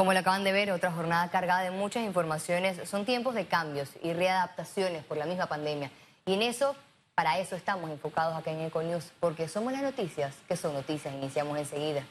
Como 0.00 0.14
lo 0.14 0.20
acaban 0.20 0.44
de 0.44 0.52
ver, 0.52 0.70
otra 0.70 0.90
jornada 0.90 1.28
cargada 1.28 1.60
de 1.60 1.70
muchas 1.70 2.02
informaciones. 2.04 2.88
Son 2.88 3.04
tiempos 3.04 3.34
de 3.34 3.44
cambios 3.44 3.90
y 4.02 4.14
readaptaciones 4.14 5.04
por 5.04 5.18
la 5.18 5.26
misma 5.26 5.44
pandemia. 5.44 5.90
Y 6.24 6.32
en 6.32 6.40
eso, 6.40 6.74
para 7.14 7.38
eso 7.38 7.54
estamos 7.54 7.90
enfocados 7.90 8.34
acá 8.34 8.50
en 8.50 8.62
Econews, 8.62 9.12
porque 9.20 9.46
somos 9.46 9.74
las 9.74 9.82
noticias 9.82 10.34
que 10.48 10.56
son 10.56 10.72
noticias. 10.72 11.12
Iniciamos 11.12 11.58
enseguida. 11.58 12.02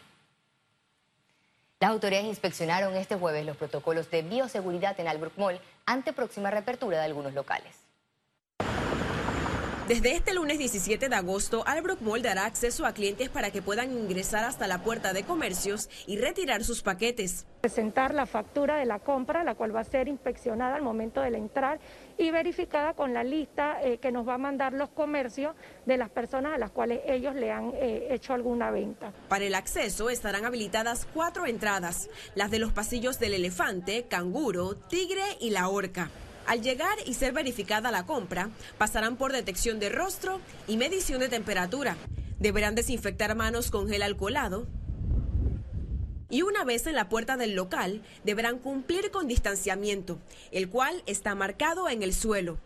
Las 1.79 1.89
autoridades 1.89 2.27
inspeccionaron 2.27 2.95
este 2.95 3.15
jueves 3.15 3.43
los 3.43 3.57
protocolos 3.57 4.11
de 4.11 4.21
bioseguridad 4.21 4.99
en 4.99 5.07
Albrook 5.07 5.35
Mall 5.39 5.59
ante 5.87 6.13
próxima 6.13 6.51
reapertura 6.51 6.99
de 6.99 7.05
algunos 7.05 7.33
locales. 7.33 7.88
Desde 9.89 10.11
este 10.11 10.35
lunes 10.35 10.59
17 10.59 11.09
de 11.09 11.15
agosto, 11.15 11.63
Albrook 11.65 12.01
Mall 12.01 12.21
dará 12.21 12.45
acceso 12.45 12.85
a 12.85 12.93
clientes 12.93 13.27
para 13.29 13.49
que 13.49 13.63
puedan 13.63 13.91
ingresar 13.91 14.43
hasta 14.43 14.67
la 14.67 14.83
puerta 14.83 15.13
de 15.13 15.23
comercios 15.23 15.89
y 16.05 16.19
retirar 16.19 16.63
sus 16.63 16.83
paquetes. 16.83 17.47
Presentar 17.61 18.13
la 18.13 18.27
factura 18.27 18.77
de 18.77 18.85
la 18.85 18.99
compra, 18.99 19.43
la 19.43 19.55
cual 19.55 19.75
va 19.75 19.79
a 19.79 19.83
ser 19.83 20.07
inspeccionada 20.07 20.75
al 20.75 20.83
momento 20.83 21.21
de 21.21 21.35
entrar 21.35 21.79
y 22.19 22.29
verificada 22.29 22.93
con 22.93 23.15
la 23.15 23.23
lista 23.23 23.81
eh, 23.81 23.97
que 23.97 24.11
nos 24.11 24.27
va 24.27 24.35
a 24.35 24.37
mandar 24.37 24.73
los 24.73 24.89
comercios 24.89 25.55
de 25.87 25.97
las 25.97 26.11
personas 26.11 26.53
a 26.53 26.59
las 26.59 26.69
cuales 26.69 26.99
ellos 27.07 27.33
le 27.33 27.51
han 27.51 27.71
eh, 27.73 28.09
hecho 28.11 28.35
alguna 28.35 28.69
venta. 28.69 29.11
Para 29.27 29.45
el 29.45 29.55
acceso 29.55 30.11
estarán 30.11 30.45
habilitadas 30.45 31.07
cuatro 31.15 31.47
entradas, 31.47 32.09
las 32.35 32.51
de 32.51 32.59
los 32.59 32.71
pasillos 32.73 33.17
del 33.17 33.33
elefante, 33.33 34.05
canguro, 34.07 34.75
tigre 34.75 35.23
y 35.39 35.49
la 35.49 35.67
orca. 35.67 36.11
Al 36.49 36.63
llegar 36.63 36.97
y 37.05 37.13
ser 37.13 37.31
verificada 37.31 37.91
la 37.91 38.07
compra, 38.07 38.49
pasarán 38.79 39.17
por 39.17 39.31
detección 39.31 39.79
de 39.79 39.89
rostro 39.89 40.41
y 40.67 40.77
medición 40.77 41.19
de 41.19 41.29
temperatura. 41.29 41.95
Deberán 42.39 42.73
desinfectar 42.73 43.35
manos 43.35 43.69
con 43.69 43.87
gel 43.87 44.01
alcoholado. 44.01 44.65
Y 46.27 46.41
una 46.41 46.63
vez 46.63 46.87
en 46.87 46.95
la 46.95 47.07
puerta 47.07 47.37
del 47.37 47.53
local, 47.53 48.01
deberán 48.23 48.57
cumplir 48.57 49.11
con 49.11 49.27
distanciamiento, 49.27 50.17
el 50.51 50.69
cual 50.69 51.03
está 51.05 51.35
marcado 51.35 51.87
en 51.87 52.01
el 52.01 52.15
suelo. 52.15 52.57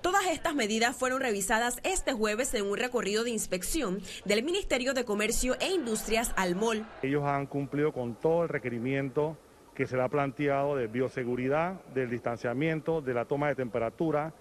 Todas 0.00 0.26
estas 0.28 0.54
medidas 0.54 0.96
fueron 0.96 1.20
revisadas 1.20 1.76
este 1.84 2.14
jueves 2.14 2.54
en 2.54 2.64
un 2.64 2.78
recorrido 2.78 3.22
de 3.22 3.30
inspección 3.30 4.00
del 4.24 4.42
Ministerio 4.42 4.94
de 4.94 5.04
Comercio 5.04 5.56
e 5.60 5.68
Industrias 5.74 6.32
al 6.36 6.56
MOL. 6.56 6.86
Ellos 7.02 7.24
han 7.24 7.46
cumplido 7.46 7.92
con 7.92 8.14
todo 8.14 8.44
el 8.44 8.48
requerimiento 8.48 9.36
que 9.74 9.86
se 9.86 9.96
le 9.96 10.02
ha 10.02 10.08
planteado 10.08 10.76
de 10.76 10.86
bioseguridad, 10.86 11.80
del 11.94 12.10
distanciamiento, 12.10 13.00
de 13.00 13.14
la 13.14 13.24
toma 13.24 13.48
de 13.48 13.54
temperatura, 13.54 14.32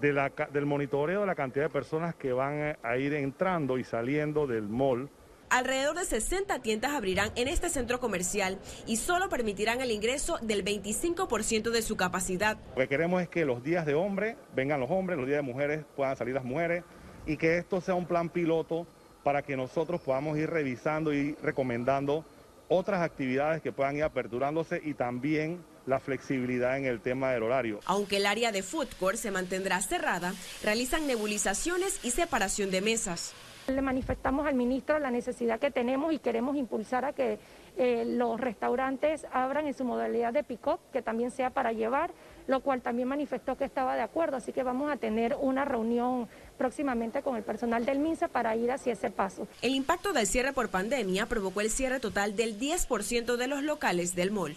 del 0.00 0.66
monitoreo 0.66 1.20
de 1.20 1.26
la 1.26 1.34
cantidad 1.34 1.64
de 1.66 1.70
personas 1.70 2.14
que 2.14 2.32
van 2.32 2.76
a 2.82 2.96
ir 2.96 3.12
entrando 3.14 3.78
y 3.78 3.84
saliendo 3.84 4.46
del 4.46 4.68
mall. 4.68 5.10
Alrededor 5.50 5.98
de 5.98 6.04
60 6.04 6.62
tiendas 6.62 6.92
abrirán 6.92 7.32
en 7.34 7.48
este 7.48 7.68
centro 7.68 7.98
comercial 7.98 8.60
y 8.86 8.96
solo 8.96 9.28
permitirán 9.28 9.80
el 9.80 9.90
ingreso 9.90 10.38
del 10.42 10.64
25% 10.64 11.70
de 11.70 11.82
su 11.82 11.96
capacidad. 11.96 12.56
Lo 12.76 12.82
que 12.82 12.88
queremos 12.88 13.20
es 13.20 13.28
que 13.28 13.44
los 13.44 13.62
días 13.64 13.84
de 13.84 13.94
hombre 13.94 14.36
vengan 14.54 14.78
los 14.78 14.90
hombres, 14.90 15.18
los 15.18 15.26
días 15.26 15.38
de 15.38 15.42
mujeres 15.42 15.84
puedan 15.96 16.16
salir 16.16 16.34
las 16.34 16.44
mujeres 16.44 16.84
y 17.26 17.36
que 17.36 17.58
esto 17.58 17.80
sea 17.80 17.96
un 17.96 18.06
plan 18.06 18.28
piloto 18.28 18.86
para 19.24 19.42
que 19.42 19.56
nosotros 19.56 20.00
podamos 20.00 20.38
ir 20.38 20.48
revisando 20.48 21.12
y 21.12 21.34
recomendando 21.42 22.24
otras 22.70 23.02
actividades 23.02 23.60
que 23.60 23.72
puedan 23.72 23.96
ir 23.96 24.04
aperturándose 24.04 24.80
y 24.82 24.94
también 24.94 25.62
la 25.86 25.98
flexibilidad 25.98 26.78
en 26.78 26.84
el 26.86 27.00
tema 27.00 27.32
del 27.32 27.42
horario. 27.42 27.80
Aunque 27.84 28.18
el 28.18 28.26
área 28.26 28.52
de 28.52 28.62
food 28.62 28.86
court 28.98 29.16
se 29.16 29.32
mantendrá 29.32 29.80
cerrada, 29.80 30.32
realizan 30.62 31.06
nebulizaciones 31.06 32.02
y 32.04 32.12
separación 32.12 32.70
de 32.70 32.80
mesas. 32.80 33.34
Le 33.66 33.82
manifestamos 33.82 34.46
al 34.46 34.54
ministro 34.54 34.98
la 35.00 35.10
necesidad 35.10 35.58
que 35.58 35.70
tenemos 35.70 36.12
y 36.12 36.20
queremos 36.20 36.56
impulsar 36.56 37.04
a 37.04 37.12
que 37.12 37.38
eh, 37.76 38.04
los 38.06 38.40
restaurantes 38.40 39.26
abran 39.32 39.66
en 39.66 39.74
su 39.74 39.84
modalidad 39.84 40.32
de 40.32 40.44
pick-up, 40.44 40.78
que 40.92 41.02
también 41.02 41.30
sea 41.30 41.50
para 41.50 41.72
llevar, 41.72 42.12
lo 42.46 42.60
cual 42.60 42.82
también 42.82 43.08
manifestó 43.08 43.56
que 43.56 43.64
estaba 43.64 43.96
de 43.96 44.02
acuerdo, 44.02 44.36
así 44.36 44.52
que 44.52 44.62
vamos 44.62 44.92
a 44.92 44.96
tener 44.96 45.36
una 45.40 45.64
reunión 45.64 46.28
próximamente 46.60 47.22
con 47.22 47.36
el 47.36 47.42
personal 47.42 47.86
del 47.86 48.00
MINSA 48.00 48.28
para 48.28 48.54
ir 48.54 48.70
hacia 48.70 48.92
ese 48.92 49.10
paso. 49.10 49.48
El 49.62 49.74
impacto 49.74 50.12
del 50.12 50.26
cierre 50.26 50.52
por 50.52 50.68
pandemia 50.68 51.24
provocó 51.24 51.62
el 51.62 51.70
cierre 51.70 52.00
total 52.00 52.36
del 52.36 52.60
10% 52.60 53.36
de 53.36 53.46
los 53.46 53.62
locales 53.62 54.14
del 54.14 54.30
mall. 54.30 54.54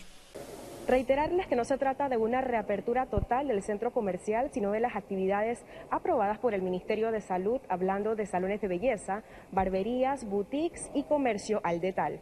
Reiterarles 0.86 1.47
que 1.47 1.56
no 1.56 1.63
se 1.63 1.78
trata 1.78 2.09
de 2.09 2.18
una 2.18 2.42
reapertura 2.42 3.06
total 3.06 3.47
del 3.47 3.63
centro 3.63 3.92
comercial, 3.92 4.52
sino 4.53 4.74
de 4.74 4.81
las 4.81 4.97
actividades 4.97 5.59
aprobadas 5.92 6.40
por 6.40 6.53
el 6.53 6.62
Ministerio 6.62 7.09
de 7.13 7.22
Salud, 7.22 7.62
hablando 7.69 8.18
de 8.18 8.25
salones 8.25 8.59
de 8.59 8.68
belleza, 8.68 9.24
barberías, 9.53 10.25
boutiques 10.25 10.92
y 10.94 11.03
comercio 11.03 11.62
al 11.63 11.80
detal. 11.80 12.19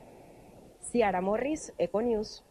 Ciara 0.92 1.22
Morris, 1.22 1.74
Econews. 1.80 2.44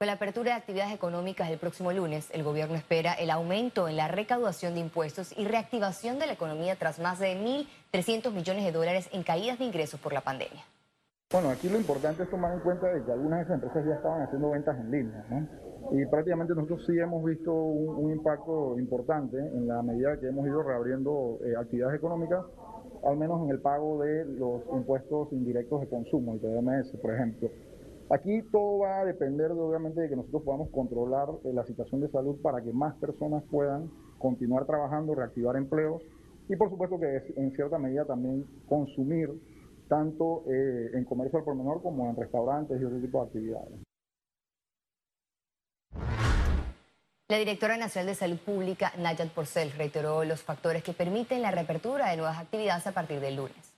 Con 0.00 0.06
la 0.06 0.14
apertura 0.14 0.52
de 0.52 0.56
actividades 0.56 0.94
económicas 0.94 1.50
el 1.50 1.58
próximo 1.58 1.92
lunes, 1.92 2.30
el 2.32 2.42
gobierno 2.42 2.74
espera 2.74 3.12
el 3.12 3.28
aumento 3.28 3.86
en 3.86 3.98
la 3.98 4.08
recaudación 4.08 4.72
de 4.72 4.80
impuestos 4.80 5.38
y 5.38 5.44
reactivación 5.44 6.18
de 6.18 6.26
la 6.26 6.32
economía 6.32 6.74
tras 6.76 6.98
más 6.98 7.18
de 7.18 7.36
1.300 7.36 8.32
millones 8.32 8.64
de 8.64 8.72
dólares 8.72 9.10
en 9.12 9.22
caídas 9.22 9.58
de 9.58 9.66
ingresos 9.66 10.00
por 10.00 10.14
la 10.14 10.22
pandemia. 10.22 10.64
Bueno, 11.30 11.50
aquí 11.50 11.68
lo 11.68 11.76
importante 11.76 12.22
es 12.22 12.30
tomar 12.30 12.54
en 12.54 12.60
cuenta 12.60 12.86
que 13.04 13.12
algunas 13.12 13.40
de 13.40 13.44
esas 13.44 13.62
empresas 13.62 13.84
ya 13.86 13.94
estaban 13.96 14.22
haciendo 14.22 14.48
ventas 14.48 14.78
en 14.80 14.90
línea, 14.90 15.26
¿no? 15.28 15.46
Y 15.92 16.06
prácticamente 16.06 16.54
nosotros 16.54 16.82
sí 16.86 16.98
hemos 16.98 17.22
visto 17.22 17.52
un, 17.52 18.10
impacto 18.10 18.78
importante 18.78 19.36
en 19.36 19.68
la 19.68 19.82
medida 19.82 20.18
que 20.18 20.28
hemos 20.28 20.46
ido 20.46 20.62
reabriendo 20.62 21.40
eh, 21.44 21.52
actividades 21.60 21.98
económicas, 21.98 22.42
al 23.04 23.18
menos 23.18 23.42
en 23.42 23.50
el 23.50 23.60
pago 23.60 24.00
de 24.02 24.24
los 24.24 24.62
impuestos 24.72 25.28
indirectos 25.32 25.82
de 25.82 25.88
consumo, 25.90 26.32
el 26.32 26.40
TMS, 26.40 26.96
por 27.02 27.12
ejemplo. 27.12 27.50
Aquí 28.10 28.42
todo 28.50 28.78
va 28.78 29.00
a 29.00 29.04
depender 29.04 29.54
de, 29.54 29.60
obviamente 29.60 30.00
de 30.00 30.08
que 30.08 30.16
nosotros 30.16 30.42
podamos 30.42 30.68
controlar 30.70 31.28
eh, 31.44 31.52
la 31.52 31.64
situación 31.64 32.00
de 32.00 32.08
salud 32.10 32.42
para 32.42 32.60
que 32.60 32.72
más 32.72 32.96
personas 32.96 33.44
puedan 33.48 33.88
continuar 34.18 34.66
trabajando, 34.66 35.14
reactivar 35.14 35.54
empleos 35.56 36.02
y 36.48 36.56
por 36.56 36.70
supuesto 36.70 36.98
que 36.98 37.32
en 37.36 37.52
cierta 37.54 37.78
medida 37.78 38.04
también 38.04 38.44
consumir 38.68 39.30
tanto 39.88 40.42
eh, 40.48 40.90
en 40.94 41.04
comercio 41.04 41.38
al 41.38 41.44
por 41.44 41.54
menor 41.54 41.82
como 41.82 42.10
en 42.10 42.16
restaurantes 42.16 42.80
y 42.80 42.84
otro 42.84 42.98
tipo 42.98 43.20
de 43.20 43.26
actividades. 43.26 43.80
La 47.28 47.38
directora 47.38 47.76
nacional 47.76 48.08
de 48.08 48.14
Salud 48.16 48.38
Pública, 48.38 48.92
Nayat 48.98 49.30
Porcel, 49.30 49.70
reiteró 49.70 50.24
los 50.24 50.42
factores 50.42 50.82
que 50.82 50.92
permiten 50.92 51.42
la 51.42 51.52
reapertura 51.52 52.10
de 52.10 52.16
nuevas 52.16 52.38
actividades 52.38 52.88
a 52.88 52.92
partir 52.92 53.20
del 53.20 53.36
lunes 53.36 53.69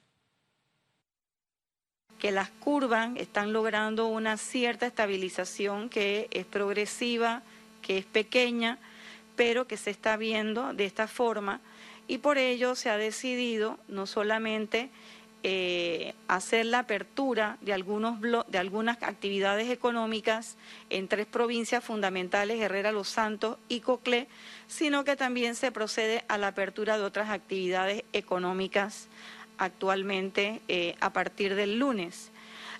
que 2.23 2.31
las 2.31 2.51
curvas 2.51 3.11
están 3.17 3.53
logrando 3.53 4.07
una 4.07 4.37
cierta 4.37 4.87
estabilización 4.87 5.89
que 5.89 6.29
es 6.31 6.47
progresiva, 6.47 7.43
que 7.83 7.99
es 7.99 8.05
pequeña, 8.05 8.79
pero 9.35 9.67
que 9.67 9.77
se 9.77 9.91
está 9.91 10.17
viendo 10.17 10.73
de 10.73 10.85
esta 10.85 11.09
forma. 11.09 11.61
Y 12.07 12.19
por 12.19 12.39
ello 12.39 12.77
se 12.77 12.91
ha 12.91 12.97
decidido 12.97 13.77
no 13.89 14.07
solamente 14.07 14.89
eh, 15.43 16.15
hacer 16.29 16.67
la 16.67 16.79
apertura 16.79 17.59
de, 17.61 17.73
algunos 17.73 18.21
de 18.21 18.59
algunas 18.59 19.03
actividades 19.03 19.69
económicas 19.69 20.57
en 20.91 21.09
tres 21.09 21.27
provincias 21.27 21.83
fundamentales, 21.83 22.61
Herrera, 22.61 22.93
Los 22.93 23.09
Santos 23.09 23.59
y 23.69 23.81
Coclé, 23.81 24.29
sino 24.69 25.03
que 25.03 25.17
también 25.17 25.57
se 25.57 25.73
procede 25.73 26.25
a 26.29 26.39
la 26.39 26.47
apertura 26.47 26.99
de 26.99 27.03
otras 27.03 27.31
actividades 27.31 28.05
económicas 28.13 29.09
actualmente 29.65 30.61
eh, 30.69 30.97
a 31.01 31.13
partir 31.13 31.55
del 31.55 31.79
lunes. 31.79 32.31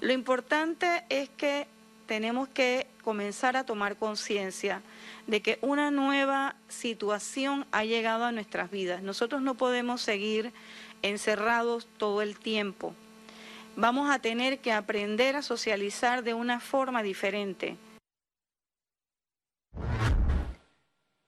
Lo 0.01 0.13
importante 0.13 1.05
es 1.09 1.29
que 1.31 1.67
tenemos 2.07 2.49
que 2.49 2.87
comenzar 3.03 3.57
a 3.57 3.65
tomar 3.65 3.97
conciencia 3.97 4.83
de 5.27 5.41
que 5.41 5.59
una 5.63 5.91
nueva 5.91 6.57
situación 6.69 7.67
ha 7.73 7.85
llegado 7.85 8.25
a 8.25 8.33
nuestras 8.33 8.71
vidas. 8.71 9.03
Nosotros 9.03 9.43
no 9.43 9.55
podemos 9.55 10.01
seguir 10.03 10.53
encerrados 11.03 11.87
todo 11.99 12.23
el 12.23 12.39
tiempo. 12.39 12.95
Vamos 13.77 14.11
a 14.11 14.19
tener 14.19 14.59
que 14.59 14.73
aprender 14.73 15.37
a 15.37 15.43
socializar 15.43 16.23
de 16.23 16.35
una 16.35 16.61
forma 16.61 17.03
diferente. 17.03 17.77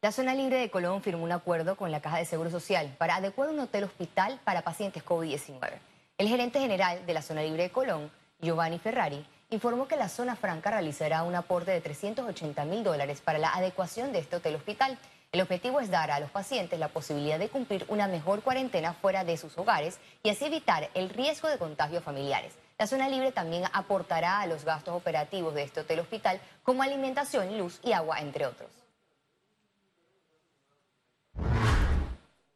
La 0.04 0.12
zona 0.12 0.34
libre 0.34 0.58
de 0.58 0.68
Colón 0.68 1.00
firmó 1.00 1.24
un 1.24 1.32
acuerdo 1.32 1.76
con 1.76 1.90
la 1.90 2.02
Caja 2.02 2.18
de 2.18 2.26
Seguro 2.26 2.50
Social 2.50 2.94
para 2.98 3.16
adecuar 3.16 3.48
un 3.48 3.58
hotel 3.58 3.84
hospital 3.84 4.38
para 4.44 4.60
pacientes 4.60 5.02
COVID-19. 5.02 5.78
El 6.18 6.28
gerente 6.28 6.60
general 6.60 7.06
de 7.06 7.14
la 7.14 7.22
zona 7.22 7.40
libre 7.40 7.62
de 7.62 7.70
Colón, 7.70 8.10
Giovanni 8.38 8.78
Ferrari, 8.78 9.24
informó 9.48 9.88
que 9.88 9.96
la 9.96 10.10
zona 10.10 10.36
franca 10.36 10.70
realizará 10.70 11.22
un 11.22 11.34
aporte 11.34 11.70
de 11.70 11.80
380 11.80 12.66
mil 12.66 12.84
dólares 12.84 13.22
para 13.22 13.38
la 13.38 13.54
adecuación 13.54 14.12
de 14.12 14.18
este 14.18 14.36
hotel 14.36 14.56
hospital. 14.56 14.98
El 15.32 15.40
objetivo 15.40 15.80
es 15.80 15.90
dar 15.90 16.10
a 16.10 16.20
los 16.20 16.30
pacientes 16.30 16.78
la 16.78 16.88
posibilidad 16.88 17.38
de 17.38 17.48
cumplir 17.48 17.86
una 17.88 18.06
mejor 18.06 18.42
cuarentena 18.42 18.92
fuera 18.92 19.24
de 19.24 19.38
sus 19.38 19.56
hogares 19.56 19.98
y 20.22 20.28
así 20.28 20.44
evitar 20.44 20.90
el 20.92 21.08
riesgo 21.08 21.48
de 21.48 21.56
contagios 21.56 22.04
familiares. 22.04 22.52
La 22.78 22.86
zona 22.86 23.08
libre 23.08 23.32
también 23.32 23.64
aportará 23.72 24.42
a 24.42 24.46
los 24.46 24.66
gastos 24.66 24.94
operativos 24.94 25.54
de 25.54 25.62
este 25.62 25.80
hotel 25.80 26.00
hospital 26.00 26.42
como 26.62 26.82
alimentación, 26.82 27.56
luz 27.56 27.80
y 27.82 27.92
agua, 27.92 28.20
entre 28.20 28.44
otros. 28.44 28.83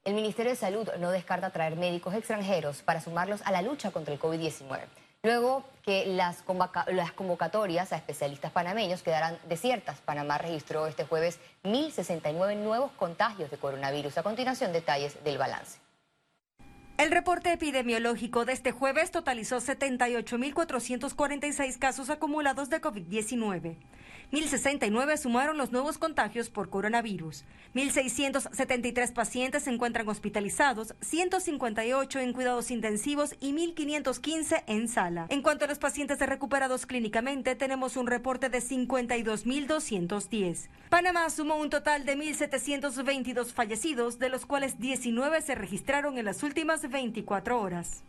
El 0.09 0.15
Ministerio 0.15 0.53
de 0.53 0.57
Salud 0.57 0.89
no 1.01 1.11
descarta 1.11 1.51
traer 1.51 1.77
médicos 1.77 2.15
extranjeros 2.15 2.81
para 2.81 3.03
sumarlos 3.03 3.43
a 3.45 3.53
la 3.53 3.61
lucha 3.61 3.91
contra 3.91 4.15
el 4.15 4.19
COVID-19. 4.19 4.81
luego 5.23 5.65
que 5.85 6.07
las, 6.07 6.43
convocatorias 7.15 7.93
a 7.93 7.97
especialistas 7.97 8.51
panameños 8.51 9.03
quedaran 9.03 9.39
desiertas. 9.51 10.01
Panamá 10.01 10.39
registró 10.39 10.87
este 10.87 11.05
jueves 11.05 11.39
1.069 11.63 12.57
nuevos 12.57 12.91
contagios 12.93 13.51
de 13.51 13.59
coronavirus. 13.59 14.17
A 14.17 14.23
continuación, 14.23 14.73
detalles 14.73 15.23
del 15.25 15.37
balance. 15.37 15.79
El 16.97 17.11
reporte 17.11 17.53
epidemiológico 17.53 18.47
de 18.47 18.55
este 18.55 18.73
jueves 18.73 19.11
totalizó 19.11 19.59
78.446 19.59 21.79
casos 21.79 22.09
acumulados 22.09 22.71
de 22.71 22.81
COVID-19. 22.81 23.77
1.069 24.33 25.17
sumaron 25.17 25.57
los 25.57 25.73
nuevos 25.73 25.97
contagios 25.97 26.51
por 26.51 26.69
coronavirus. 26.69 27.45
1.673 27.75 29.15
pacientes 29.15 29.63
se 29.63 29.71
encuentran 29.71 30.07
hospitalizados, 30.09 30.95
158 31.01 32.21
en 32.21 32.33
cuidados 32.35 32.71
intensivos 32.71 33.35
y 33.41 33.53
1.515 33.53 34.65
en 34.67 34.89
sala. 34.89 35.27
En 35.31 35.43
cuanto 35.43 35.65
a 35.65 35.69
los 35.69 35.79
pacientes 35.79 36.19
recuperados 36.19 36.85
clínicamente, 36.85 37.57
tenemos 37.57 37.97
un 37.97 38.07
reporte 38.07 38.51
de 38.51 38.59
52.210. 38.59 40.69
Panamá 40.91 41.31
sumó 41.31 41.57
un 41.57 41.71
total 41.71 42.05
de 42.05 42.19
1.722 42.19 43.53
fallecidos, 43.53 44.19
de 44.19 44.29
los 44.29 44.45
cuales 44.45 44.79
19 44.79 45.41
se 45.41 45.55
registraron 45.55 46.19
en 46.19 46.27
las 46.27 46.43
últimas 46.43 46.89
24 46.89 47.61
horas. 47.61 48.03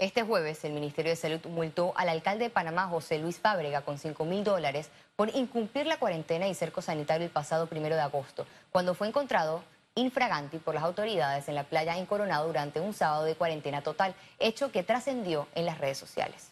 Este 0.00 0.22
jueves, 0.22 0.64
el 0.64 0.72
Ministerio 0.72 1.10
de 1.10 1.16
Salud 1.16 1.40
multó 1.50 1.92
al 1.94 2.08
alcalde 2.08 2.44
de 2.44 2.50
Panamá, 2.50 2.86
José 2.86 3.18
Luis 3.18 3.38
Fábrega, 3.38 3.82
con 3.82 3.98
5 3.98 4.24
mil 4.24 4.42
dólares 4.42 4.88
por 5.14 5.28
incumplir 5.36 5.84
la 5.86 5.98
cuarentena 5.98 6.48
y 6.48 6.54
cerco 6.54 6.80
sanitario 6.80 7.26
el 7.26 7.30
pasado 7.30 7.66
primero 7.66 7.96
de 7.96 8.00
agosto, 8.00 8.46
cuando 8.70 8.94
fue 8.94 9.08
encontrado 9.08 9.62
infraganti 9.96 10.56
por 10.56 10.74
las 10.74 10.84
autoridades 10.84 11.50
en 11.50 11.54
la 11.54 11.64
playa 11.64 11.98
en 11.98 12.06
Coronado 12.06 12.46
durante 12.46 12.80
un 12.80 12.94
sábado 12.94 13.24
de 13.24 13.34
cuarentena 13.34 13.82
total, 13.82 14.14
hecho 14.38 14.72
que 14.72 14.82
trascendió 14.82 15.48
en 15.54 15.66
las 15.66 15.76
redes 15.76 15.98
sociales. 15.98 16.48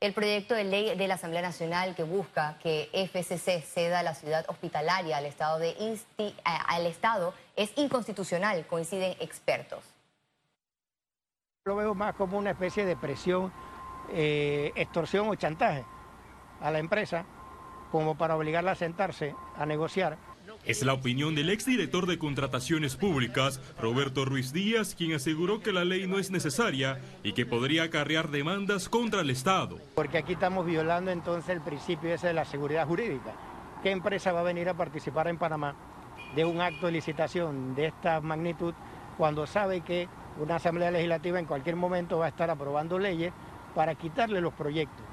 El 0.00 0.14
proyecto 0.14 0.56
de 0.56 0.64
ley 0.64 0.96
de 0.96 1.06
la 1.06 1.14
Asamblea 1.14 1.42
Nacional 1.42 1.94
que 1.94 2.02
busca 2.02 2.58
que 2.60 2.90
FCC 2.92 3.62
ceda 3.62 4.02
la 4.02 4.16
ciudad 4.16 4.44
hospitalaria 4.48 5.18
al 5.18 5.26
Estado, 5.26 5.60
de 5.60 5.76
al 6.54 6.86
Estado 6.86 7.32
es 7.54 7.70
inconstitucional, 7.76 8.66
coinciden 8.66 9.14
expertos. 9.20 9.84
Lo 11.64 11.76
veo 11.76 11.94
más 11.94 12.16
como 12.16 12.38
una 12.38 12.50
especie 12.50 12.84
de 12.84 12.96
presión, 12.96 13.52
eh, 14.10 14.72
extorsión 14.74 15.28
o 15.28 15.36
chantaje 15.36 15.84
a 16.60 16.72
la 16.72 16.80
empresa, 16.80 17.24
como 17.92 18.18
para 18.18 18.36
obligarla 18.36 18.72
a 18.72 18.74
sentarse 18.74 19.36
a 19.56 19.64
negociar. 19.64 20.18
Es 20.64 20.82
la 20.82 20.92
opinión 20.92 21.36
del 21.36 21.50
exdirector 21.50 22.06
de 22.06 22.18
Contrataciones 22.18 22.96
Públicas, 22.96 23.60
Roberto 23.80 24.24
Ruiz 24.24 24.52
Díaz, 24.52 24.96
quien 24.96 25.14
aseguró 25.14 25.60
que 25.60 25.72
la 25.72 25.84
ley 25.84 26.08
no 26.08 26.18
es 26.18 26.32
necesaria 26.32 27.00
y 27.22 27.32
que 27.32 27.46
podría 27.46 27.84
acarrear 27.84 28.30
demandas 28.30 28.88
contra 28.88 29.20
el 29.20 29.30
Estado. 29.30 29.78
Porque 29.94 30.18
aquí 30.18 30.32
estamos 30.32 30.66
violando 30.66 31.12
entonces 31.12 31.48
el 31.50 31.60
principio 31.60 32.12
ese 32.12 32.26
de 32.26 32.34
la 32.34 32.44
seguridad 32.44 32.88
jurídica. 32.88 33.34
¿Qué 33.84 33.92
empresa 33.92 34.32
va 34.32 34.40
a 34.40 34.42
venir 34.42 34.68
a 34.68 34.74
participar 34.74 35.28
en 35.28 35.38
Panamá 35.38 35.76
de 36.34 36.44
un 36.44 36.60
acto 36.60 36.86
de 36.86 36.92
licitación 36.92 37.76
de 37.76 37.86
esta 37.86 38.20
magnitud 38.20 38.74
cuando 39.16 39.46
sabe 39.46 39.82
que 39.82 40.08
una 40.38 40.56
asamblea 40.56 40.90
legislativa 40.90 41.38
en 41.38 41.46
cualquier 41.46 41.76
momento 41.76 42.18
va 42.18 42.26
a 42.26 42.30
estar 42.30 42.50
aprobando 42.50 42.98
leyes 42.98 43.32
para 43.74 43.94
quitarle 43.94 44.40
los 44.40 44.54
proyectos. 44.54 45.04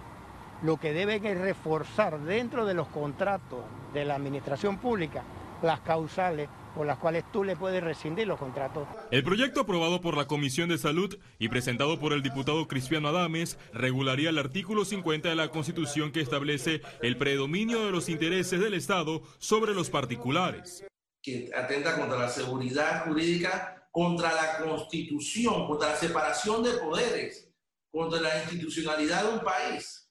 Lo 0.62 0.77
que 0.77 0.94
deben 0.94 1.25
es 1.25 1.38
reforzar 1.38 2.19
dentro 2.19 2.66
de 2.66 2.74
los 2.74 2.88
contratos 2.88 3.60
de 3.94 4.06
la 4.06 4.16
administración 4.16 4.77
pública 4.77 5.24
las 5.62 5.80
causales 5.81 6.50
por 6.75 6.86
las 6.86 6.98
cuales 6.98 7.24
tú 7.31 7.44
le 7.44 7.56
puedes 7.56 7.83
rescindir 7.83 8.27
los 8.27 8.39
contratos. 8.39 8.88
El 9.12 9.24
proyecto 9.24 9.62
aprobado 9.62 10.01
por 10.01 10.16
la 10.16 10.27
Comisión 10.27 10.69
de 10.69 10.77
Salud 10.77 11.18
y 11.38 11.50
presentado 11.50 12.00
por 12.00 12.13
el 12.13 12.21
diputado 12.21 12.68
Cristiano 12.68 13.10
Adames 13.10 13.57
regularía 13.74 14.30
el 14.30 14.38
artículo 14.38 14.86
50 14.86 15.30
de 15.30 15.36
la 15.36 15.50
Constitución 15.50 16.12
que 16.12 16.21
establece 16.21 16.81
el 17.01 17.18
predominio 17.18 17.86
de 17.86 17.92
los 17.92 18.07
intereses 18.07 18.60
del 18.60 18.75
Estado 18.75 19.24
sobre 19.39 19.74
los 19.74 19.89
particulares. 19.89 20.86
Que 21.21 21.50
atenta 21.54 21.95
contra 21.98 22.19
la 22.19 22.30
seguridad 22.30 23.04
jurídica 23.06 23.79
contra 23.91 24.33
la 24.33 24.57
constitución, 24.57 25.68
contra 25.68 25.89
la 25.89 25.95
separación 25.95 26.63
de 26.63 26.74
poderes, 26.74 27.50
contra 27.91 28.21
la 28.21 28.44
institucionalidad 28.44 29.24
de 29.24 29.30
un 29.30 29.39
país. 29.39 30.09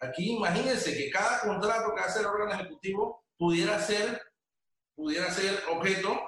Aquí 0.00 0.32
imagínense 0.32 0.96
que 0.96 1.10
cada 1.10 1.40
contrato 1.40 1.94
que 1.94 2.00
hace 2.00 2.20
el 2.20 2.26
órgano 2.26 2.52
ejecutivo 2.52 3.24
pudiera 3.36 3.80
ser, 3.80 4.20
pudiera 4.94 5.30
ser 5.30 5.60
objeto 5.70 6.20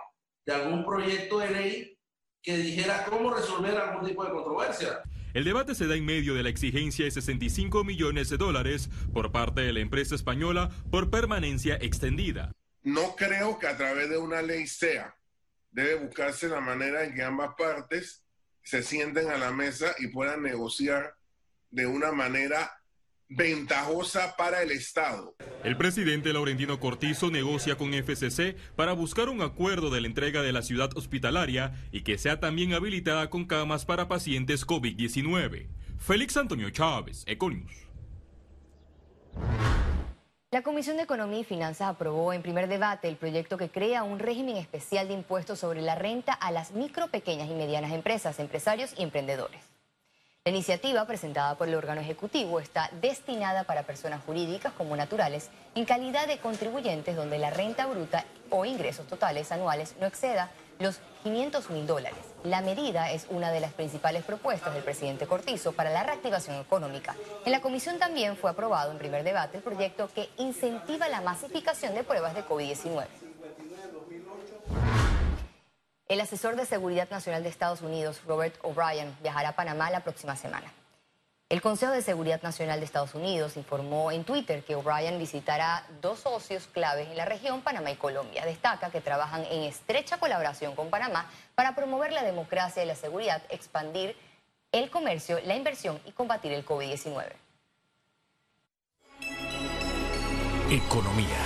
de 0.44 0.54
algún 0.54 0.84
proyecto 0.84 1.38
de 1.38 1.50
ley 1.50 1.98
que 2.42 2.56
dijera 2.56 3.04
cómo 3.04 3.32
resolver 3.32 3.76
algún 3.76 4.08
tipo 4.08 4.24
de 4.24 4.32
controversia. 4.32 5.02
El 5.32 5.44
debate 5.44 5.76
se 5.76 5.86
da 5.86 5.94
en 5.94 6.04
medio 6.04 6.34
de 6.34 6.42
la 6.42 6.48
exigencia 6.48 7.04
de 7.04 7.10
65 7.12 7.84
millones 7.84 8.30
de 8.30 8.36
dólares 8.36 8.90
por 9.12 9.30
parte 9.30 9.60
de 9.60 9.72
la 9.72 9.80
empresa 9.80 10.16
española 10.16 10.70
por 10.90 11.10
permanencia 11.10 11.76
extendida. 11.76 12.52
No 12.82 13.14
creo 13.14 13.58
que 13.58 13.68
a 13.68 13.76
través 13.76 14.10
de 14.10 14.18
una 14.18 14.42
ley 14.42 14.66
sea 14.66 15.14
debe 15.70 15.96
buscarse 15.96 16.48
la 16.48 16.60
manera 16.60 17.04
en 17.04 17.14
que 17.14 17.22
ambas 17.22 17.54
partes 17.56 18.22
se 18.62 18.82
sienten 18.82 19.30
a 19.30 19.38
la 19.38 19.52
mesa 19.52 19.94
y 19.98 20.08
puedan 20.08 20.42
negociar 20.42 21.14
de 21.70 21.86
una 21.86 22.12
manera 22.12 22.70
ventajosa 23.28 24.34
para 24.36 24.62
el 24.62 24.72
Estado. 24.72 25.36
El 25.62 25.76
presidente 25.76 26.32
Laurentino 26.32 26.80
Cortizo 26.80 27.30
negocia 27.30 27.76
con 27.76 27.94
FCC 27.94 28.56
para 28.74 28.92
buscar 28.92 29.28
un 29.28 29.40
acuerdo 29.40 29.90
de 29.90 30.00
la 30.00 30.08
entrega 30.08 30.42
de 30.42 30.52
la 30.52 30.62
ciudad 30.62 30.90
hospitalaria 30.96 31.72
y 31.92 32.02
que 32.02 32.18
sea 32.18 32.40
también 32.40 32.74
habilitada 32.74 33.30
con 33.30 33.46
camas 33.46 33.84
para 33.84 34.08
pacientes 34.08 34.66
COVID-19. 34.66 35.68
Félix 35.98 36.36
Antonio 36.36 36.70
Chávez, 36.70 37.22
Econius. 37.26 37.89
La 40.52 40.62
Comisión 40.62 40.96
de 40.96 41.04
Economía 41.04 41.38
y 41.38 41.44
Finanzas 41.44 41.86
aprobó 41.86 42.32
en 42.32 42.42
primer 42.42 42.66
debate 42.66 43.06
el 43.06 43.14
proyecto 43.14 43.56
que 43.56 43.68
crea 43.68 44.02
un 44.02 44.18
régimen 44.18 44.56
especial 44.56 45.06
de 45.06 45.14
impuestos 45.14 45.60
sobre 45.60 45.80
la 45.80 45.94
renta 45.94 46.32
a 46.32 46.50
las 46.50 46.72
micro, 46.72 47.06
pequeñas 47.06 47.48
y 47.48 47.54
medianas 47.54 47.92
empresas, 47.92 48.40
empresarios 48.40 48.92
y 48.98 49.04
emprendedores. 49.04 49.69
La 50.50 50.56
iniciativa 50.56 51.04
presentada 51.04 51.54
por 51.54 51.68
el 51.68 51.76
órgano 51.76 52.00
ejecutivo 52.00 52.58
está 52.58 52.90
destinada 53.00 53.62
para 53.62 53.84
personas 53.84 54.20
jurídicas 54.26 54.72
como 54.72 54.96
naturales 54.96 55.48
en 55.76 55.84
calidad 55.84 56.26
de 56.26 56.38
contribuyentes 56.38 57.14
donde 57.14 57.38
la 57.38 57.50
renta 57.50 57.86
bruta 57.86 58.24
o 58.50 58.64
ingresos 58.64 59.06
totales 59.06 59.52
anuales 59.52 59.94
no 60.00 60.08
exceda 60.08 60.50
los 60.80 60.98
500 61.22 61.70
mil 61.70 61.86
dólares. 61.86 62.18
La 62.42 62.62
medida 62.62 63.12
es 63.12 63.28
una 63.30 63.52
de 63.52 63.60
las 63.60 63.72
principales 63.72 64.24
propuestas 64.24 64.74
del 64.74 64.82
presidente 64.82 65.28
Cortizo 65.28 65.70
para 65.70 65.90
la 65.90 66.02
reactivación 66.02 66.56
económica. 66.56 67.14
En 67.46 67.52
la 67.52 67.60
comisión 67.60 68.00
también 68.00 68.36
fue 68.36 68.50
aprobado 68.50 68.90
en 68.90 68.98
primer 68.98 69.22
debate 69.22 69.58
el 69.58 69.62
proyecto 69.62 70.10
que 70.12 70.30
incentiva 70.38 71.08
la 71.08 71.20
masificación 71.20 71.94
de 71.94 72.02
pruebas 72.02 72.34
de 72.34 72.44
COVID-19. 72.44 73.29
El 76.10 76.20
asesor 76.20 76.56
de 76.56 76.66
Seguridad 76.66 77.08
Nacional 77.08 77.44
de 77.44 77.48
Estados 77.48 77.82
Unidos, 77.82 78.20
Robert 78.26 78.56
O'Brien, 78.62 79.16
viajará 79.22 79.50
a 79.50 79.54
Panamá 79.54 79.92
la 79.92 80.00
próxima 80.00 80.34
semana. 80.34 80.72
El 81.48 81.62
Consejo 81.62 81.92
de 81.92 82.02
Seguridad 82.02 82.42
Nacional 82.42 82.80
de 82.80 82.84
Estados 82.84 83.14
Unidos 83.14 83.56
informó 83.56 84.10
en 84.10 84.24
Twitter 84.24 84.64
que 84.64 84.74
O'Brien 84.74 85.20
visitará 85.20 85.86
dos 86.02 86.18
socios 86.18 86.66
claves 86.66 87.08
en 87.08 87.16
la 87.16 87.26
región, 87.26 87.62
Panamá 87.62 87.92
y 87.92 87.94
Colombia. 87.94 88.44
Destaca 88.44 88.90
que 88.90 89.00
trabajan 89.00 89.44
en 89.52 89.62
estrecha 89.62 90.18
colaboración 90.18 90.74
con 90.74 90.90
Panamá 90.90 91.30
para 91.54 91.76
promover 91.76 92.12
la 92.12 92.24
democracia 92.24 92.82
y 92.82 92.86
la 92.86 92.96
seguridad, 92.96 93.40
expandir 93.48 94.16
el 94.72 94.90
comercio, 94.90 95.38
la 95.44 95.54
inversión 95.54 96.00
y 96.04 96.10
combatir 96.10 96.50
el 96.50 96.66
COVID-19. 96.66 97.34
Economía. 100.70 101.38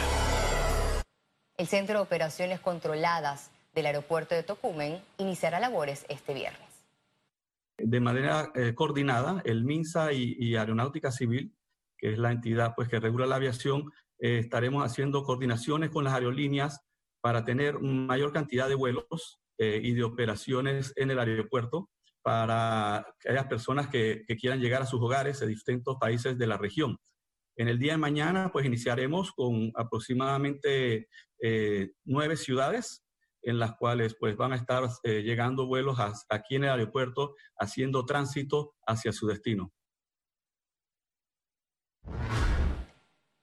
El 1.59 1.69
Centro 1.69 1.99
de 1.99 2.03
Operaciones 2.03 2.61
Controladas 2.61 3.51
del 3.75 3.87
Aeropuerto 3.87 4.35
de 4.35 4.43
Tocumen 4.43 5.03
iniciará 5.19 5.61
labores 5.61 6.05
este 6.09 6.35
viernes 6.35 6.75
de 7.79 8.01
manera 8.01 8.53
eh, 8.55 8.75
coordinada, 8.75 9.43
el 9.45 9.65
MINSA 9.65 10.13
y, 10.13 10.57
Aeronáutica 10.57 11.11
Civil, 11.11 11.55
que 11.99 12.13
es 12.13 12.19
la 12.19 12.33
entidad 12.33 12.75
pues, 12.77 12.89
que 12.89 13.01
regula 13.01 13.27
la 13.27 13.37
aviación, 13.37 13.91
eh, 14.19 14.39
estaremos 14.39 14.85
haciendo 14.85 15.25
coordinaciones 15.25 15.91
con 15.91 16.05
las 16.05 16.15
aerolíneas 16.15 16.81
para 17.21 17.45
tener 17.45 17.81
mayor 17.81 18.33
cantidad 18.33 18.69
de 18.69 18.75
vuelos 18.75 19.41
eh, 19.59 19.81
y 19.83 19.93
de 19.93 20.05
operaciones 20.05 20.93
en 20.97 21.11
el 21.11 21.19
aeropuerto 21.19 21.91
para 22.23 22.99
aquellas 22.99 23.47
personas 23.47 23.89
que, 23.89 24.25
quieran 24.41 24.61
llegar 24.61 24.83
a 24.83 24.87
sus 24.87 25.01
hogares 25.01 25.41
de 25.41 25.47
distintos 25.47 25.97
países 26.01 26.39
de 26.39 26.47
la 26.47 26.57
región. 26.57 26.97
En 27.57 27.69
el 27.69 27.79
día 27.79 27.93
de 27.93 27.99
mañana, 27.99 28.51
pues 28.51 28.67
iniciaremos 28.67 29.33
con 29.33 29.71
aproximadamente 29.77 31.09
nueve 32.05 32.37
ciudades 32.37 33.04
en 33.45 33.59
las 33.59 33.77
cuales 33.77 34.17
pues 34.19 34.37
van 34.37 34.53
a 34.53 34.57
estar 34.57 34.85
eh, 35.03 35.23
llegando 35.23 35.67
vuelos 35.67 35.99
aquí 36.29 36.57
en 36.57 36.65
el 36.65 36.71
aeropuerto 36.71 37.35
haciendo 37.59 38.05
tránsito 38.05 38.75
hacia 38.87 39.13
su 39.13 39.27
destino. 39.27 39.73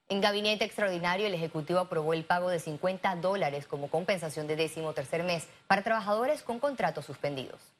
En 0.08 0.20
gabinete 0.20 0.66
extraordinario, 0.66 1.26
el 1.26 1.32
Ejecutivo 1.32 1.78
aprobó 1.78 2.12
el 2.12 2.24
pago 2.24 2.50
de 2.50 2.60
50 2.60 3.16
dólares 3.16 3.66
como 3.66 3.88
compensación 3.88 4.46
de 4.46 4.56
décimo 4.56 4.92
tercer 4.92 5.24
mes 5.24 5.48
para 5.66 5.82
trabajadores 5.82 6.42
con 6.42 6.58
contratos 6.58 7.06
suspendidos. 7.06 7.72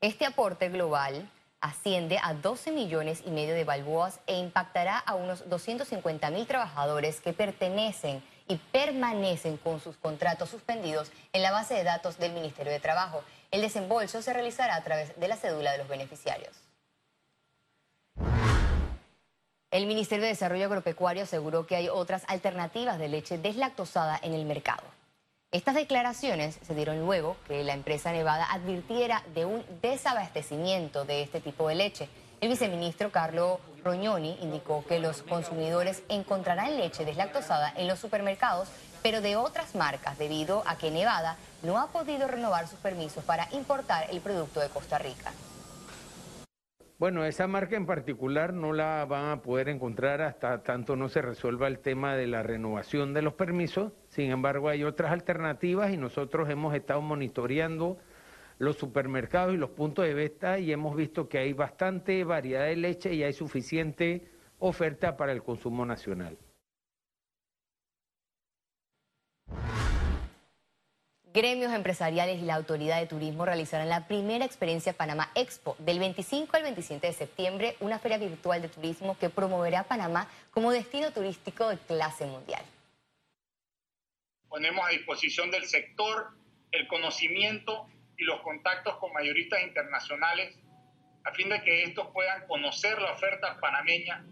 Este 0.00 0.24
aporte 0.24 0.70
global 0.70 1.30
asciende 1.60 2.18
a 2.22 2.34
12 2.34 2.72
millones 2.72 3.22
y 3.26 3.30
medio 3.30 3.54
de 3.54 3.64
balboas 3.64 4.20
e 4.26 4.38
impactará 4.38 4.98
a 4.98 5.14
unos 5.14 5.48
250 5.48 6.30
mil 6.30 6.46
trabajadores 6.46 7.20
que 7.20 7.32
pertenecen 7.32 8.22
y 8.48 8.56
permanecen 8.56 9.56
con 9.56 9.80
sus 9.80 9.96
contratos 9.96 10.50
suspendidos 10.50 11.10
en 11.32 11.42
la 11.42 11.52
base 11.52 11.74
de 11.74 11.84
datos 11.84 12.18
del 12.18 12.32
Ministerio 12.32 12.72
de 12.72 12.80
Trabajo. 12.80 13.22
El 13.50 13.60
desembolso 13.60 14.22
se 14.22 14.32
realizará 14.32 14.76
a 14.76 14.84
través 14.84 15.18
de 15.18 15.28
la 15.28 15.36
cédula 15.36 15.72
de 15.72 15.78
los 15.78 15.88
beneficiarios. 15.88 16.52
El 19.70 19.86
Ministerio 19.86 20.22
de 20.22 20.28
Desarrollo 20.28 20.66
Agropecuario 20.66 21.24
aseguró 21.24 21.66
que 21.66 21.74
hay 21.74 21.88
otras 21.88 22.22
alternativas 22.28 22.96
de 22.98 23.08
leche 23.08 23.38
deslactosada 23.38 24.20
en 24.22 24.32
el 24.32 24.44
mercado. 24.44 24.84
Estas 25.50 25.74
declaraciones 25.74 26.58
se 26.66 26.74
dieron 26.74 27.00
luego 27.00 27.36
que 27.46 27.62
la 27.64 27.74
empresa 27.74 28.12
Nevada 28.12 28.46
advirtiera 28.52 29.22
de 29.34 29.44
un 29.44 29.64
desabastecimiento 29.82 31.04
de 31.04 31.22
este 31.22 31.40
tipo 31.40 31.68
de 31.68 31.76
leche. 31.76 32.08
El 32.44 32.50
viceministro 32.50 33.08
Carlo 33.10 33.58
Roñoni 33.82 34.36
indicó 34.42 34.84
que 34.86 34.98
los 34.98 35.22
consumidores 35.22 36.02
encontrarán 36.10 36.76
leche 36.76 37.06
deslactosada 37.06 37.72
en 37.74 37.88
los 37.88 37.98
supermercados, 37.98 38.68
pero 39.02 39.22
de 39.22 39.36
otras 39.36 39.74
marcas, 39.74 40.18
debido 40.18 40.62
a 40.66 40.76
que 40.76 40.90
Nevada 40.90 41.38
no 41.62 41.78
ha 41.78 41.86
podido 41.86 42.28
renovar 42.28 42.68
sus 42.68 42.78
permisos 42.80 43.24
para 43.24 43.48
importar 43.52 44.08
el 44.10 44.20
producto 44.20 44.60
de 44.60 44.68
Costa 44.68 44.98
Rica. 44.98 45.32
Bueno, 46.98 47.24
esa 47.24 47.46
marca 47.46 47.76
en 47.76 47.86
particular 47.86 48.52
no 48.52 48.74
la 48.74 49.06
van 49.06 49.30
a 49.30 49.40
poder 49.40 49.70
encontrar 49.70 50.20
hasta 50.20 50.62
tanto 50.62 50.96
no 50.96 51.08
se 51.08 51.22
resuelva 51.22 51.66
el 51.66 51.78
tema 51.78 52.14
de 52.14 52.26
la 52.26 52.42
renovación 52.42 53.14
de 53.14 53.22
los 53.22 53.32
permisos. 53.32 53.92
Sin 54.10 54.30
embargo, 54.30 54.68
hay 54.68 54.84
otras 54.84 55.12
alternativas 55.12 55.92
y 55.92 55.96
nosotros 55.96 56.50
hemos 56.50 56.74
estado 56.74 57.00
monitoreando 57.00 57.96
los 58.58 58.76
supermercados 58.76 59.54
y 59.54 59.56
los 59.56 59.70
puntos 59.70 60.04
de 60.04 60.14
venta 60.14 60.58
y 60.58 60.72
hemos 60.72 60.96
visto 60.96 61.28
que 61.28 61.38
hay 61.38 61.52
bastante 61.52 62.24
variedad 62.24 62.64
de 62.64 62.76
leche 62.76 63.14
y 63.14 63.22
hay 63.22 63.32
suficiente 63.32 64.28
oferta 64.58 65.16
para 65.16 65.32
el 65.32 65.42
consumo 65.42 65.84
nacional. 65.84 66.38
Gremios 71.34 71.72
empresariales 71.72 72.40
y 72.40 72.44
la 72.44 72.54
Autoridad 72.54 73.00
de 73.00 73.08
Turismo 73.08 73.44
realizarán 73.44 73.88
la 73.88 74.06
primera 74.06 74.44
experiencia 74.44 74.92
Panamá 74.92 75.32
Expo 75.34 75.74
del 75.80 75.98
25 75.98 76.56
al 76.56 76.62
27 76.62 77.08
de 77.08 77.12
septiembre, 77.12 77.76
una 77.80 77.98
feria 77.98 78.18
virtual 78.18 78.62
de 78.62 78.68
turismo 78.68 79.18
que 79.18 79.30
promoverá 79.30 79.80
a 79.80 79.84
Panamá 79.84 80.28
como 80.52 80.70
destino 80.70 81.10
turístico 81.10 81.68
de 81.68 81.76
clase 81.76 82.24
mundial. 82.26 82.62
Ponemos 84.48 84.86
a 84.86 84.90
disposición 84.90 85.50
del 85.50 85.64
sector 85.64 86.28
el 86.70 86.86
conocimiento 86.86 87.88
y 88.16 88.24
los 88.24 88.40
contactos 88.40 88.96
con 88.98 89.12
mayoristas 89.12 89.62
internacionales 89.62 90.58
a 91.24 91.32
fin 91.32 91.48
de 91.48 91.62
que 91.62 91.84
estos 91.84 92.08
puedan 92.12 92.46
conocer 92.46 93.00
la 93.00 93.12
oferta 93.12 93.58
panameña 93.60 94.24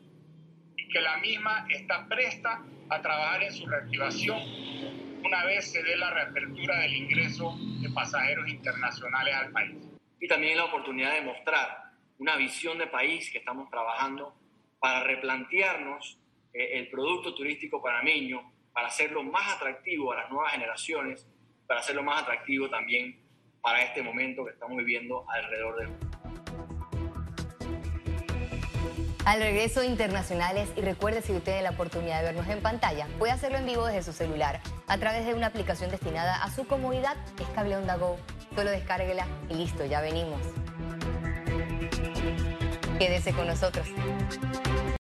y 0.77 0.89
que 0.89 1.01
la 1.01 1.17
misma 1.19 1.67
está 1.71 2.07
presta 2.07 2.63
a 2.91 3.01
trabajar 3.01 3.43
en 3.45 3.53
su 3.53 3.67
reactivación 3.67 4.83
una 5.25 5.45
vez 5.45 5.71
se 5.71 5.83
dé 5.83 5.97
la 5.97 6.11
reapertura 6.11 6.81
del 6.81 6.97
ingreso 6.97 7.57
de 7.81 7.89
pasajeros 7.91 8.49
internacionales 8.49 9.35
al 9.35 9.53
país. 9.53 9.77
Y 10.21 10.27
también 10.27 10.57
la 10.57 10.65
oportunidad 10.65 11.15
de 11.15 11.23
mostrar 11.23 11.85
una 12.19 12.37
visión 12.37 12.77
de 12.79 12.87
país 12.89 13.31
que 13.31 13.39
estamos 13.39 13.71
trabajando 13.71 14.35
para 14.81 15.05
replantearnos 15.05 16.19
eh, 16.53 16.79
el 16.79 16.89
producto 16.89 17.35
turístico 17.35 17.81
panameño, 17.81 18.53
para 18.73 18.89
hacerlo 18.89 19.23
más 19.23 19.57
atractivo 19.57 20.13
a 20.13 20.17
las 20.17 20.31
nuevas 20.31 20.53
generaciones, 20.53 21.27
para 21.67 21.81
hacerlo 21.81 22.03
más 22.03 22.23
atractivo 22.23 22.69
también 22.69 23.22
para 23.63 23.83
este 23.83 24.03
momento 24.03 24.45
que 24.45 24.51
estamos 24.51 24.77
viviendo 24.77 25.25
alrededor 25.29 25.79
del 25.79 25.89
mundo. 25.89 26.13
Al 29.25 29.41
regreso 29.41 29.85
internacionales 29.85 30.69
y 30.77 30.81
recuerde 30.81 31.23
si 31.23 31.31
usted 31.31 31.45
tiene 31.45 31.63
la 31.63 31.71
oportunidad 31.71 32.19
de 32.19 32.25
vernos 32.25 32.49
en 32.49 32.61
pantalla, 32.61 33.07
puede 33.21 33.33
hacerlo 33.33 33.59
en 33.59 33.67
vivo 33.67 33.87
desde 33.87 34.03
su 34.03 34.13
celular 34.13 34.61
a 34.89 34.99
través 34.99 35.25
de 35.25 35.35
una 35.35 35.47
aplicación 35.47 35.93
destinada 35.93 36.43
a 36.43 36.51
su 36.51 36.67
comodidad, 36.67 37.17
es 37.41 37.47
Cable 37.55 37.77
Onda 37.77 37.97
Go. 37.97 38.19
Solo 38.57 38.71
descárguela 38.71 39.27
y 39.49 39.55
listo, 39.55 39.85
ya 39.85 40.01
venimos. 40.01 40.41
Quédese 42.99 43.33
con 43.33 43.47
nosotros. 43.47 43.87